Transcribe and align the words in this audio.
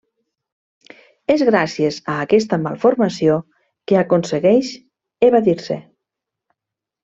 És 1.33 1.43
gràcies 1.49 1.99
a 2.15 2.15
aquesta 2.23 2.59
malformació 2.63 3.37
que 3.93 4.01
aconsegueix 4.03 4.73
evadir-se. 5.31 5.81